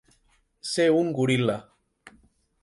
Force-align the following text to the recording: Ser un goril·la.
Ser 0.69 0.87
un 1.01 1.11
goril·la. 1.19 1.59